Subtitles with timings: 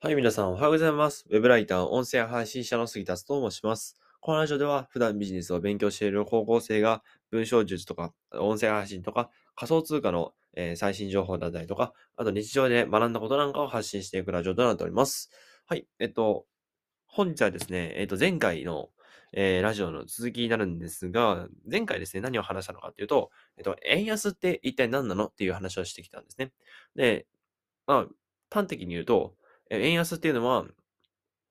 [0.00, 1.26] はい、皆さんおはようございます。
[1.28, 3.96] ウェブライター、音声配信者の杉田と申します。
[4.20, 15.32] このラジオでは普段ビジネスを勉強している高校生が文章術とか音声配信とか仮想通貨の、え最新情報だったりとか、あと日常で学んだことなんかを発信していくラジオとなっております。
[15.66, 16.46] はい、えっと、
[17.08, 18.90] 本日はですね、えっと、前回の、
[19.32, 26.52] えーラジオの続きになるんですが、前回ですね、何を話したのかっていうと、えっと、円安って一体何なのっていう話をしてきたんですね。
[26.94, 27.26] で、
[27.88, 28.06] まあ、
[28.48, 29.34] 端的に言うと、
[29.70, 30.66] 円安っていうのは、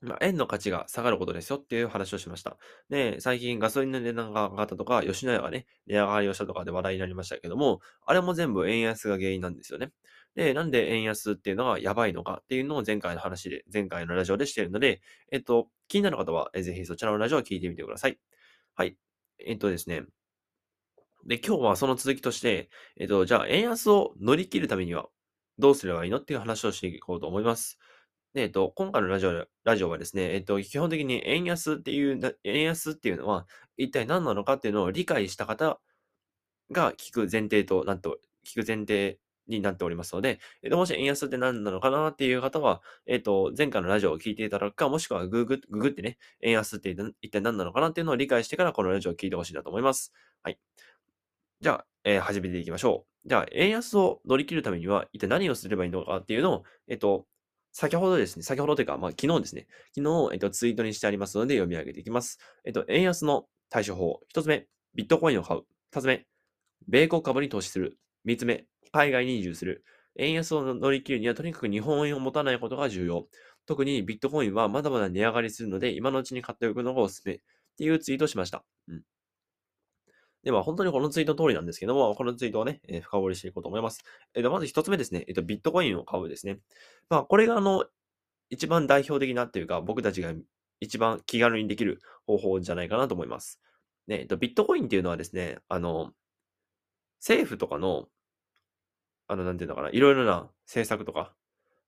[0.00, 2.56] まあ、円の価値が下がることですよっていう話をしました。
[2.88, 9.92] で、最近ガソリンの値段が上がったとか、吉野家がね、値上がりをしたとかで話題になりましたけども、あれも全部円安が原因なんですよね。
[10.36, 15.00] で、なんで円安っていうのがやばいのかっていうのを前回の話で、前回のラジオでしているので、
[15.32, 18.20] えっと、気になる方は、ぜひそちらのラジオを聞いてみてください。
[18.74, 18.96] はい。
[19.44, 20.04] えっとですね。
[21.26, 25.08] で、今日はその続きとして、えっと、じゃあ円安を乗り切るためには
[25.58, 27.78] どうすればいいのっていう話をしていこうと思います。
[28.34, 35.80] で、えっと、今回のラジオラジオはですね、えっと、基本的に円安っていう、円安っていうのは一体何なのかっていうのを理解した方
[36.70, 38.08] が聞く前提となって、
[38.46, 39.18] 聞く前提
[39.48, 50.12] になっておりますので、えっと、もし円安って何なのかなっていう方は、えっと、前回のラジオを聞いていただくか、もしくはググググってね、円安って一体何なのかなっていうのを理解してからこのラジオを聞いてほしいなと思います。
[50.42, 50.58] はい。
[51.60, 53.28] じゃあ、えー始めていきましょう。
[53.28, 57.26] じゃあ、円安を乗り切るためには、一体何をすればいいのかっていうのを、えっと、
[57.80, 62.40] 先ほどですね、先ほどというか、まあ、昨日ですね、昨日、えっと、ツイートにしてありますので読み上げていきます。
[62.64, 64.18] えっと、円安の対処法。
[64.26, 65.60] 一つ目、ビットコインを買う。
[65.92, 66.26] 二つ目、
[66.88, 67.96] 米国株に投資する。
[68.24, 69.84] 三つ目、海外に移住する。
[70.18, 73.28] 円安を乗り切るには、とにかく日本円を持たないことが重要。
[73.64, 77.34] 特にビットコインはまだまだ値上がりするので、今のうちに買っておくのがおすすめ。
[77.34, 77.38] っ
[77.78, 78.64] ていうツイートをしました。
[78.88, 79.02] うん。
[80.44, 84.04] では、本当にこのツイート通りなんですけども、このツイートをね、えー深掘りしていこうと思います。
[84.34, 85.24] えっと、まず一つ目ですね。
[85.28, 86.58] えっと、ビットコインを買うですね。
[87.10, 87.84] まあ、これがあの、
[88.50, 90.32] 一番代表的なっていうか、僕たちが
[90.80, 93.60] 一番気軽にできる方法じゃないかなと思います。
[94.06, 96.12] ね、えっと、ビットコインっていうのはですね、あの、
[97.20, 98.08] 政府とかの、
[99.26, 101.34] あの、なんていうのかな、いろいろな政策とか、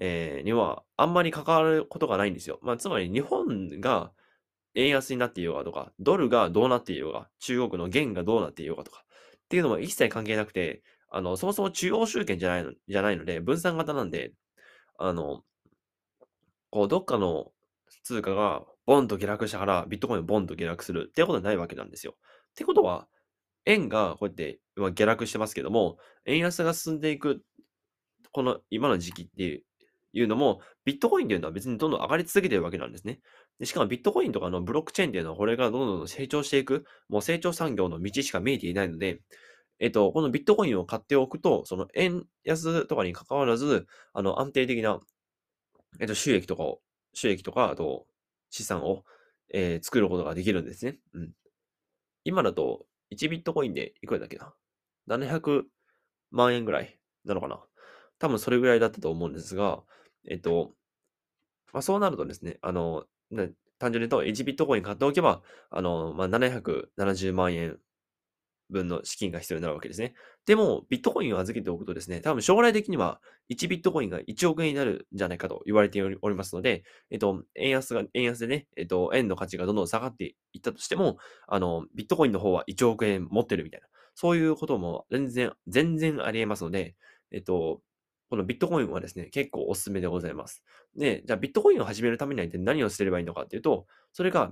[0.00, 2.58] えーには、あんまり関わることがないんですよ。
[2.62, 4.12] まあ、つまり日本が
[4.74, 9.04] 円安になっていようがとか、ドルがどうなっていようが、中国の元がどうなっていようがとか、
[9.36, 14.32] っていうのも一切関係なくて、あの、そもそも中央集権じゃないの、じゃないので、分散型なんで、
[14.98, 15.42] あの、
[16.70, 17.52] こう、どっかの
[18.02, 22.16] 通貨がボンと下落したから、ビットコインボンと下落するっていうことはないわけなんですよ。
[22.18, 23.06] ってことは、
[23.66, 27.42] 円がこうやって今下落してますけども、円安が進んでいく、
[28.32, 29.62] この今の時期っていう
[30.14, 33.20] いうのも、ビットコインっていうのは別にどんどん上がり続けているわけなんですね。
[33.58, 39.20] でしかもビットコインとかのブロックチェーンっていうのはこれからどんどんどん成長していく、もう成長産業の道しか見えていないので、
[39.80, 45.00] えっと、このビットコインを買っておくと、その円安とかに関わらず、あの、安定的な、
[46.00, 46.80] えっと、収益とかを、
[47.12, 48.06] 収益とか、あと、
[48.50, 49.04] 資産を、
[49.52, 50.98] えー作ることができるんですね。
[51.12, 51.32] うん。
[52.24, 54.54] 今だと、1ビットコインでいくらだっけな
[55.06, 55.64] ?700
[56.30, 57.60] 万円ぐらいなのかな？
[58.18, 59.82] 多分それぐらいだったと思うんですが、
[60.28, 60.72] えっと、
[61.72, 67.78] まあ、そうなるとですね、あの、ね単純に言うと1ビットコイン買っておけば、あの、まあ、770万円
[68.70, 70.14] 分の資金が必要になるわけですね。
[70.46, 86.94] でも、ビットコインを預けておくとですね、多分将来的には1ビットコインが1億円になるんじゃないかと言われておりおりますので、えっと、円安が、円安でね、えっと、円の価値がどんどん下がっていったとしても、あの、ビットコインの方は1億円持ってるみたいな、そういうことも全然、全然あり得ますので、
[87.30, 87.80] えっと、
[88.34, 90.64] このビットコインはですね、結構おすすめでございます。
[90.96, 94.50] で、じゃあビットコインを始めるためには一体何をすればいいのかっていうと、それが、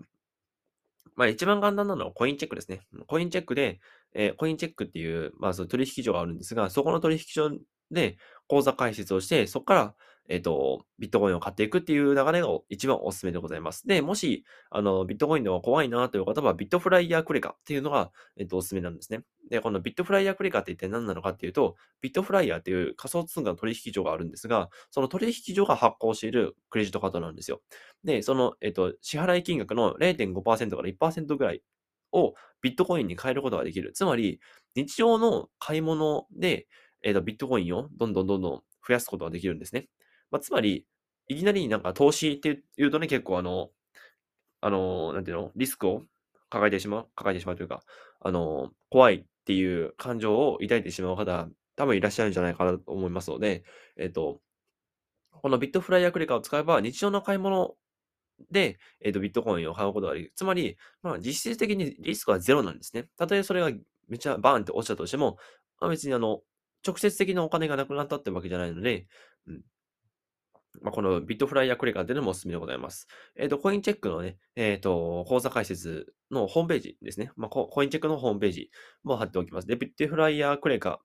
[1.16, 2.81] まあ一番簡単なのはコインチェックですね。
[3.09, 3.81] コインチェックで、
[4.15, 7.50] えーコインチェックっていう、まあその取引所があるんですが、そこの取引所
[7.91, 9.94] で口座開設をして、そこから、
[10.28, 13.88] えっ、と、ビットコインを買っていくっていう流れが一番おすすめでございます。
[13.88, 19.25] で、もし、あの、ビットコインの方が怖いなという方は、ビットフライヤークレカっていうのが、えっ、と、おすすめなんですね。
[19.52, 27.60] で、このビットフライヤークレカって一体何なのかっていうと、ビットフライヤーっていう仮想通貨の取引所があるんですが、その取引所が発行しているクレジットカードなんですよ。
[28.02, 31.62] で、その、えっと、支払い金額の0.5%から1%ぐらい
[32.12, 32.32] を
[32.62, 33.93] ビットコインに変えることができる。
[33.93, 34.40] つまり、
[34.75, 36.66] 日常の買い物で、
[37.02, 39.88] えっと、ビットコインをどんどんどんどん増やすことができるんですね。
[40.31, 40.87] まあ、つまり、
[41.28, 43.69] いきなりなんか投資って言うとね、結構あの、
[44.62, 46.05] あの、なんていうの、リスクを
[46.52, 47.82] 抱えてしまう、抱えてしまうというか、
[48.20, 53.64] あの、怖いっていう感情を抱いてしまう方、多分いらっしゃるんじゃないかなと思いますので、
[53.96, 54.40] えっと、
[55.31, 57.75] このビットフライヤークレカを使えば、日常の買い物
[58.50, 60.32] で、えっと、ビットコインを買うことができる。
[60.37, 63.08] つまり、まあ、実質的にリスクはゼロなんですね。
[63.16, 63.70] たとえそれが
[64.08, 65.38] めちゃバーンって落ちたとしても、
[65.81, 66.43] まあ、別にあの、
[66.87, 69.06] 直接的なお金がなくなったってわけじゃないので、
[69.46, 69.62] うん。
[70.80, 73.06] まあ、このビットフライヤークレカっていうのもおすすめでございます。
[73.36, 77.30] えっ、ー、と、コインチェックのね、えっ、ー、と、口座開設のホームページですね。
[77.36, 78.70] まあ、コインチェックのホームページ
[79.04, 79.69] も貼っておきます。
[79.69, 81.00] で、ビットフライヤークレカ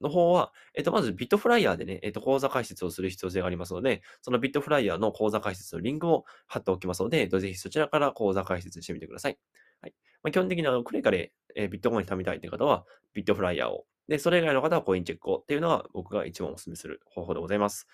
[0.00, 9.38] の方は、えっ、と、まずビットフライヤーでね、えっ、と、口座開設をする必要性がありますので、そのビットフライヤーの口座開設のリンクを貼っておきますので、ぜひそちらから口座開設してみてください。
[9.80, 9.94] はい。
[10.22, 12.84] まあ、基本的にあの、クレカで、えビットコイン貯めたいという方は、
[13.14, 13.86] ビットフライヤーを。
[14.08, 17.86] で、それ以外の方はコインチェックをっていうのが僕が一番お勧めする方法でございます。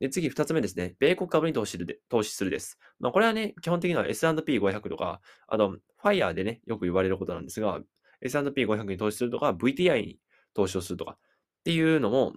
[0.00, 0.94] で次、二つ目ですね。
[0.98, 2.78] 米国株に投資するで投資するです。
[2.98, 7.80] まあ、これはね、基本的には S&P500 とか、あと、ファイヤーでね、よく言われることなんですが、
[8.20, 10.18] S&P500 に投資するとか、VTI に
[10.54, 12.34] 投資をするとか、っていうのも、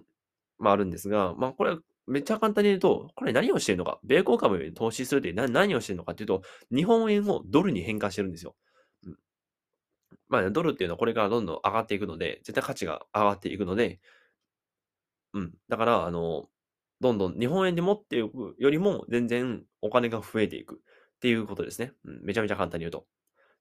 [0.58, 6.42] まああるんですが、まあこれ、めっちゃ簡単に言うと、これ何をしてるのか、米国株に投資するって何をしてるのかっていうと、
[6.74, 8.54] 日本円をドルに変換してるんですよ。
[9.04, 9.16] うん、
[10.28, 14.00] まあ、ドルっていうのはこれからどんどん上がっていくので、絶対価値が上がっていくので、
[15.34, 15.54] うん。
[15.68, 16.48] だから、あの、
[17.00, 20.78] どんどん日本円で持っていくよりも全然お金が増えていくっ
[21.20, 21.92] ていうことですね。
[22.04, 23.06] うん、めちゃめちゃ簡単に言うと。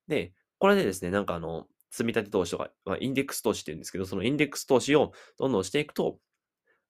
[0.08, 6.20] で、これでですね、なんかあの、積み立て投資とか、まあ、インデックス投資って言うんですけど、そのインデックス投資をどんどんしていくと、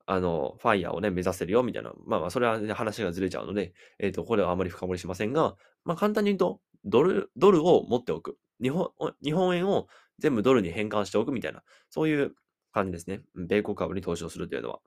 [0.08, 1.94] あの、ファイヤーをね、目指せるよ、みたいな。
[2.06, 8.38] まあまあ、それは、ね、話がずれちゃうので、えっ、ー、と、これはあまり深掘りしませんが、まあ、簡単に言うと、ドル、ドルを持っておく。
[8.62, 8.92] 日本、
[9.24, 9.88] 日本円を
[10.20, 12.36] 全部ドルに変換しておくみたいな、そういう
[12.72, 13.22] 感じですね。
[13.36, 14.80] 米国株に投資をするというのは。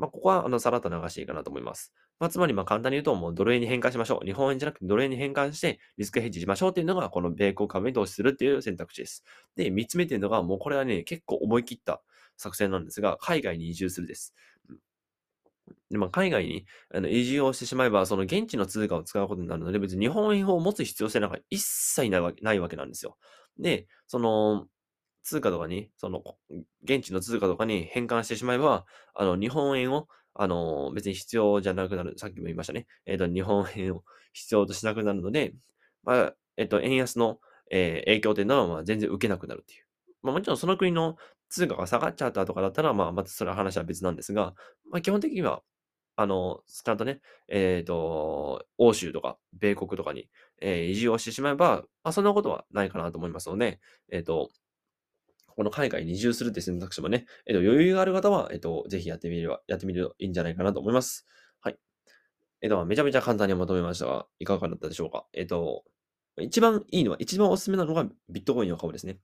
[0.00, 1.92] まあ、ここは、あの、さらっと流していいかなと思います。
[2.18, 4.26] まあ、つまり、ま、簡単に言うと、もうドル円に変換しましょう。
[4.26, 9.24] 日本円じゃなくてドル円に変換して、リスクヘッジしましょうっていうのが、この米国株に投資するっていう選択肢です。
[9.56, 12.02] で、三つ目っていうのが、もうこれはね、結構思い切った
[12.38, 14.34] 作戦なんですが、海外に移住するです。
[15.90, 23.16] でまあ、海外にあの移住をしてしまえば、その現地の通貨を使うことになるので、別に日本円を持つ必要性なんか一切ないないわけなんですよ。
[23.58, 24.66] で、その、
[25.30, 26.24] 通貨とかに、その、
[26.82, 28.84] 現地の通貨とかに変換してしまえば、
[29.14, 32.14] あの、日本円を、あの、別に必要じゃなくなる。
[32.18, 32.88] さっきも言いましたね。
[33.06, 35.54] えっ、ー、と、日本円を必要としなくなるので、
[36.02, 37.38] まあ、えっ、ー、と、円安の、
[37.70, 39.84] えー、影響というのは、まあ、全然受けなくなるっていう。
[40.22, 41.16] まあ、もちろんその国の
[41.48, 44.54] 通貨が下がっちゃったとかだったら、まあ、またそれは話は別なんですが、
[44.90, 45.62] まあ、基本的には、
[46.16, 50.28] あの、ちゃんとね、えっ、ー、と、欧州とか、米国とかに、
[50.60, 53.80] えー、移住をしてしまえば、まあ、そんなことはないかなと思いますので、
[54.10, 54.50] えっ、ー、と、
[55.60, 61.26] この海外に移住するって選択肢もね、えっ、と、余裕がある方は、えっ、と、ぜひやってみれば、やってみるといいんじゃないかなと思います。
[61.60, 61.76] はい。
[62.62, 65.26] えっ、と、めちゃめちゃ簡単にまとめましたが、いかがだったでしょうか？
[65.34, 65.84] えっ、と、
[66.40, 69.18] 一番いいのは、一番おすすめなのがビットコインの株ですね。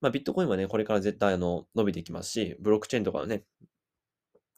[0.00, 3.44] まあ、ビットコインはね、これから絶対あの伸びていきますし、ブロックチェーンとかのね、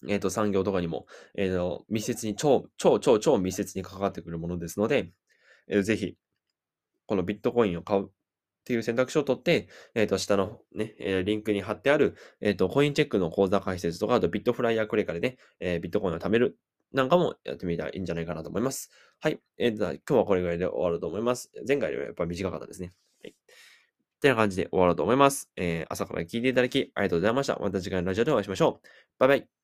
[0.07, 5.11] えっ、と、産業とかにも、えっ、と、密接に、超、超、超、超密接に関わってくるものですので、
[5.67, 6.15] えー、ぜひ、
[7.07, 8.11] このビットコインを買う
[8.67, 16.59] っていう選択肢を取って、えっ、ー、と、下のね、えー、リンクに貼ってある、えっ、ー、と、コインチェックの口座開設とか、あとビットフライヤークレカでね、えビットコインを貯める
[16.93, 18.91] なんかもやってみたらいいんじゃないかなと思います。
[19.21, 19.39] はい。
[19.59, 21.51] えー、今日はこれぐらいで終わると思います。
[21.67, 22.93] 前回よりはやっぱ短かったですね。
[23.23, 23.31] はい。
[23.31, 23.35] っ
[24.21, 25.51] てな感じで終わろうと思います。
[25.57, 27.59] えー、朝から聞いていただきありがとうございました。
[27.61, 28.89] また次回のラジオでお会いしましょう。
[29.19, 29.56] バイバイ。